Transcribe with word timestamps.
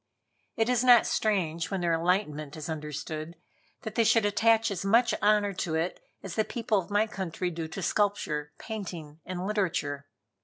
It 0.57 0.67
is 0.67 0.83
not 0.83 1.05
strange, 1.05 1.69
when 1.69 1.81
their 1.81 1.93
enlightenment 1.93 2.57
is 2.57 2.69
understood, 2.69 3.35
that 3.83 3.93
they 3.93 4.03
should 4.03 4.25
attach 4.25 4.71
as 4.71 4.83
much 4.83 5.13
honor 5.21 5.53
to 5.53 5.75
it 5.75 5.99
as 6.23 6.33
the 6.33 6.43
people 6.43 6.79
of 6.79 6.89
my 6.89 7.05
country 7.05 7.51
do 7.51 7.67
to 7.67 7.83
sculpture, 7.83 8.51
painting 8.57 9.19
and 9.27 9.45
literature. 9.45 10.07